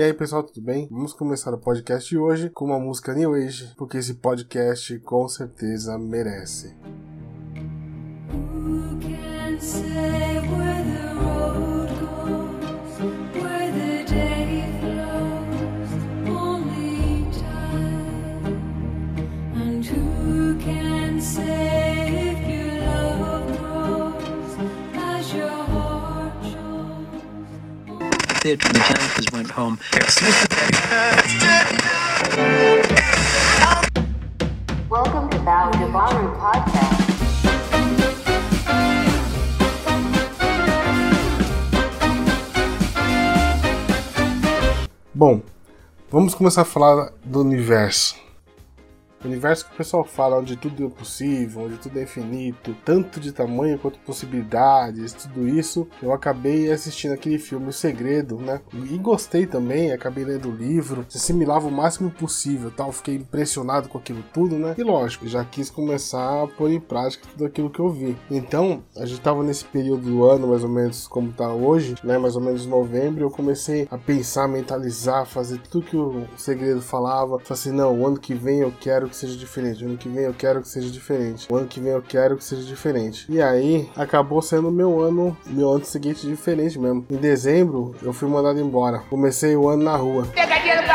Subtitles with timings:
[0.00, 0.88] E aí pessoal, tudo bem?
[0.90, 5.28] Vamos começar o podcast de hoje com uma música New Age, porque esse podcast com
[5.28, 6.74] certeza merece.
[8.32, 10.29] Who can say
[28.42, 28.58] shows?
[28.58, 29.78] The Janitors went home.
[34.88, 35.38] Welcome to
[36.38, 37.00] Podcast.
[45.14, 45.42] Bom,
[46.10, 48.16] vamos começar a falar do universo.
[49.24, 53.32] Universo que o pessoal fala, onde tudo é possível, onde tudo é infinito, tanto de
[53.32, 58.60] tamanho quanto possibilidades, tudo isso, eu acabei assistindo aquele filme O Segredo, né?
[58.72, 63.98] E gostei também, acabei lendo o livro, assimilava o máximo possível, tal, fiquei impressionado com
[63.98, 64.74] aquilo tudo, né?
[64.76, 68.16] E lógico, já quis começar a pôr em prática tudo aquilo que eu vi.
[68.30, 72.18] Então, a gente tava nesse período do ano, mais ou menos como tá hoje, né?
[72.18, 77.38] Mais ou menos novembro, eu comecei a pensar, mentalizar, fazer tudo que o Segredo falava.
[77.40, 79.84] Falei assim, não, o ano que vem eu quero que seja diferente.
[79.84, 81.46] O ano que vem eu quero que seja diferente.
[81.50, 83.26] O ano que vem eu quero que seja diferente.
[83.28, 87.04] E aí acabou sendo meu ano, meu ano seguinte diferente mesmo.
[87.10, 89.00] Em dezembro eu fui mandado embora.
[89.10, 90.26] Comecei o ano na rua.
[90.26, 90.88] Pegadinha no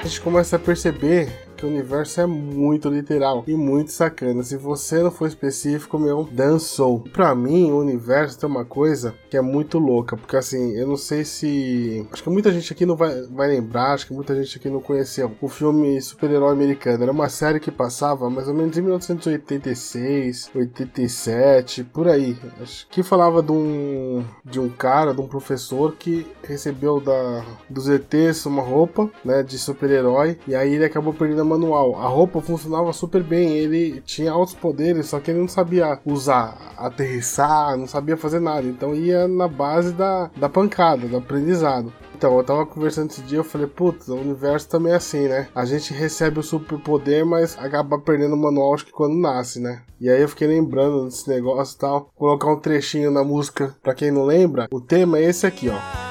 [0.00, 4.42] A gente começa a perceber o universo é muito literal e muito sacana.
[4.42, 7.00] Se você não for específico, meu, dançou.
[7.12, 10.96] Pra mim, o universo tem uma coisa que é muito louca, porque assim, eu não
[10.96, 12.06] sei se.
[12.12, 14.80] Acho que muita gente aqui não vai, vai lembrar, acho que muita gente aqui não
[14.80, 15.32] conheceu.
[15.40, 21.84] O filme Super-Herói Americano era uma série que passava mais ou menos em 1986, 87,
[21.84, 22.36] por aí.
[22.60, 27.88] Acho que falava de um, de um cara, de um professor que recebeu da, dos
[27.88, 31.96] ETs uma roupa né, de super-herói e aí ele acabou perdendo a manual.
[31.96, 36.74] A roupa funcionava super bem, ele tinha altos poderes, só que ele não sabia usar,
[36.76, 38.66] aterrissar, não sabia fazer nada.
[38.66, 41.92] Então ia na base da, da pancada, do aprendizado.
[42.20, 45.48] Então, eu tava conversando esse dia, eu falei, putz, o universo também é assim, né?
[45.54, 49.80] A gente recebe o superpoder, mas acaba perdendo o manual, acho que quando nasce, né?
[49.98, 52.10] E aí eu fiquei lembrando desse negócio e tal.
[52.14, 54.68] Colocar um trechinho na música, pra quem não lembra.
[54.70, 56.09] O tema é esse aqui, ó.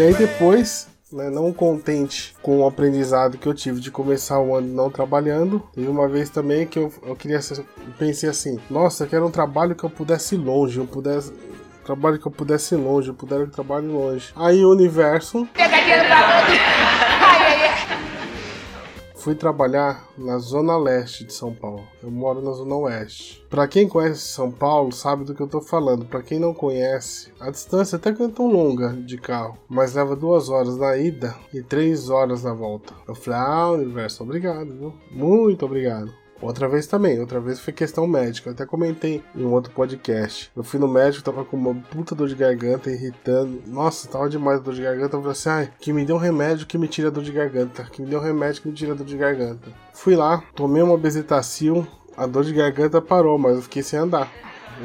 [0.00, 4.54] E aí depois, né, não contente com o aprendizado que eu tive de começar o
[4.54, 7.38] ano não trabalhando, teve uma vez também que eu, eu queria
[7.98, 11.34] pensei assim, nossa, eu quero um trabalho que eu pudesse ir longe, eu pudesse
[11.84, 14.32] trabalho que eu pudesse ir longe, eu pudesse trabalhar longe.
[14.34, 15.46] Aí o universo
[19.20, 21.86] Fui trabalhar na zona leste de São Paulo.
[22.02, 23.46] Eu moro na zona oeste.
[23.50, 26.06] Para quem conhece São Paulo, sabe do que eu tô falando.
[26.06, 29.92] Para quem não conhece, a distância até que não é tão longa de carro, mas
[29.92, 32.94] leva duas horas na ida e três horas na volta.
[33.06, 34.94] Eu falei, ah, universo, obrigado, viu?
[35.10, 36.10] Muito obrigado.
[36.40, 38.48] Outra vez também, outra vez foi questão médica.
[38.48, 40.50] Eu até comentei em um outro podcast.
[40.56, 43.62] Eu fui no médico, tava com uma puta dor de garganta irritando.
[43.66, 45.16] Nossa, tava demais a dor de garganta.
[45.16, 47.32] Eu falei assim: ai, que me dê um remédio que me tira a dor de
[47.32, 47.84] garganta.
[47.84, 49.68] Que me dê um remédio que me tira a dor de garganta.
[49.92, 51.86] Fui lá, tomei uma bezetacil.
[52.16, 54.30] A dor de garganta parou, mas eu fiquei sem andar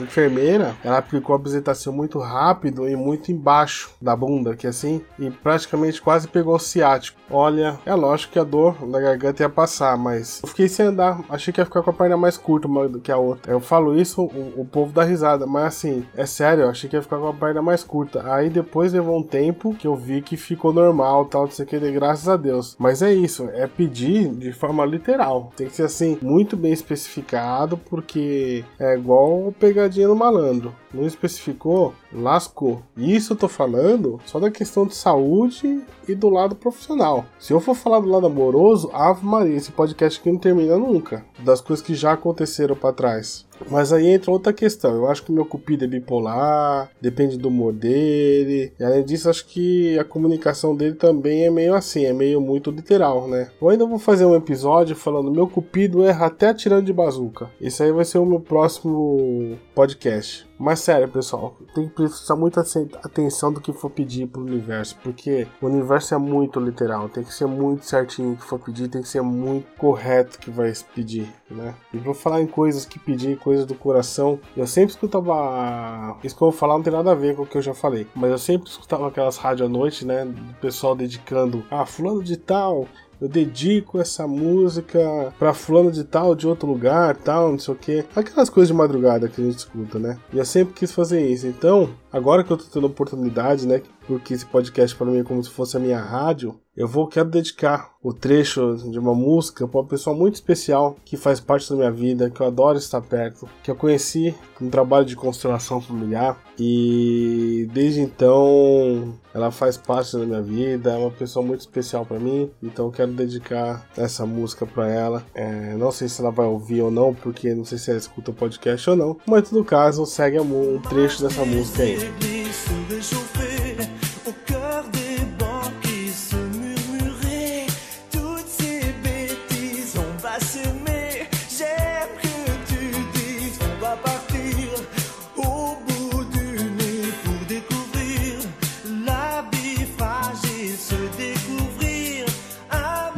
[0.03, 5.29] enfermeira, ela aplicou a bezetacil muito rápido e muito embaixo da bunda, que assim, e
[5.29, 7.19] praticamente quase pegou o ciático.
[7.29, 11.21] Olha, é lógico que a dor na garganta ia passar, mas eu fiquei sem andar.
[11.29, 13.51] Achei que ia ficar com a perna mais curta do que a outra.
[13.51, 17.01] Eu falo isso, o, o povo dá risada, mas assim, é sério, achei que ia
[17.01, 18.23] ficar com a perna mais curta.
[18.31, 21.67] Aí depois levou um tempo que eu vi que ficou normal, tal, não sei o
[21.67, 22.75] que, graças a Deus.
[22.79, 25.51] Mas é isso, é pedir de forma literal.
[25.55, 29.53] Tem que ser assim, muito bem especificado, porque é igual
[29.85, 30.75] pegadinha malandro.
[30.93, 32.81] Não especificou, lascou.
[32.95, 37.25] E isso eu tô falando só da questão de saúde e do lado profissional.
[37.39, 41.25] Se eu for falar do lado amoroso, Ave Maria, esse podcast aqui não termina nunca.
[41.39, 43.45] Das coisas que já aconteceram para trás.
[43.69, 44.95] Mas aí entra outra questão.
[44.95, 48.73] Eu acho que meu cupido é bipolar, depende do humor dele.
[48.79, 52.71] E além disso, acho que a comunicação dele também é meio assim, é meio muito
[52.71, 53.49] literal, né?
[53.61, 57.49] Eu ainda vou fazer um episódio falando meu cupido erra até atirando de bazuca.
[57.59, 60.45] Isso aí vai ser o meu próximo podcast.
[60.57, 62.61] Mas sério, pessoal, tem que prestar muita
[63.03, 67.33] atenção do que for pedir pro universo, porque o universo é muito literal, tem que
[67.33, 71.31] ser muito certinho o que for pedir, tem que ser muito correto que vai pedir,
[71.49, 71.75] né?
[71.93, 74.39] E vou falar em coisas que pedir, coisas do coração.
[74.55, 76.17] Eu sempre escutava.
[76.23, 77.73] Isso que eu vou falar não tem nada a ver com o que eu já
[77.73, 80.25] falei, mas eu sempre escutava aquelas rádios à noite, né?
[80.25, 82.87] Do pessoal dedicando, ah, fulano de tal,
[83.19, 87.77] eu dedico essa música pra fulano de tal, de outro lugar, tal, não sei o
[87.77, 88.05] que.
[88.15, 90.17] Aquelas coisas de madrugada que a gente escuta, né?
[90.33, 91.47] E eu sempre quis fazer isso.
[91.47, 93.81] Então, agora que eu tô tendo oportunidade, né?
[94.07, 97.29] Porque esse podcast para mim é como se fosse a minha rádio, eu vou quero
[97.29, 101.75] dedicar o trecho de uma música para uma pessoa muito especial que faz parte da
[101.75, 106.37] minha vida, que eu adoro estar perto, que eu conheci no trabalho de constelação familiar
[106.59, 112.19] e desde então ela faz parte da minha vida, é uma pessoa muito especial para
[112.19, 115.23] mim, então eu quero dedicar essa música para ela.
[115.33, 118.31] É, não sei se ela vai ouvir ou não, porque não sei se ela escuta
[118.31, 121.97] o podcast ou não, mas todo caso segue um trecho dessa música aí.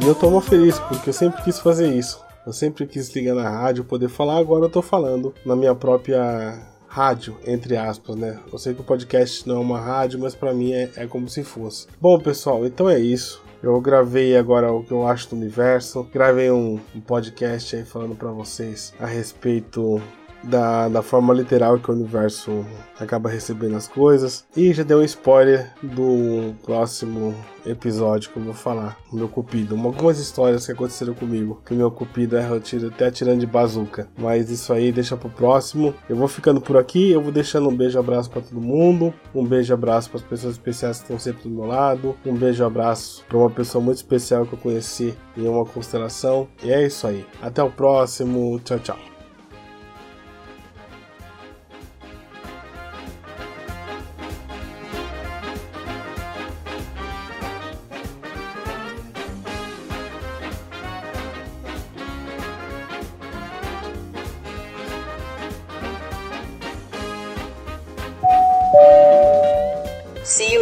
[0.08, 2.24] Eu tô muito feliz, porque eu sempre quis fazer isso.
[2.46, 6.58] Eu sempre quis ligar na rádio, poder falar, agora eu tô falando na minha própria
[6.86, 8.38] rádio, entre aspas, né?
[8.50, 11.28] Eu sei que o podcast não é uma rádio, mas para mim é, é como
[11.28, 11.86] se fosse.
[12.00, 13.42] Bom, pessoal, então é isso.
[13.62, 16.08] Eu gravei agora o que eu acho do universo.
[16.10, 20.00] Gravei um, um podcast aí falando para vocês a respeito
[20.42, 22.64] da, da forma literal que o universo
[22.98, 24.46] acaba recebendo as coisas.
[24.56, 27.34] E já deu um spoiler do próximo
[27.66, 29.74] episódio que eu vou falar, o meu cupido.
[29.76, 32.46] Algumas histórias que aconteceram comigo, que o meu cupido é
[32.86, 34.08] até atirando de bazuca.
[34.16, 35.94] Mas isso aí deixa pro próximo.
[36.08, 39.44] Eu vou ficando por aqui, eu vou deixando um beijo abraço para todo mundo, um
[39.44, 43.24] beijo abraço para as pessoas especiais que estão sempre do meu lado, um beijo abraço
[43.28, 46.48] para uma pessoa muito especial que eu conheci em uma constelação.
[46.62, 47.24] E é isso aí.
[47.42, 48.58] Até o próximo.
[48.60, 49.17] Tchau, tchau.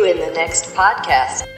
[0.07, 1.56] In the next podcast.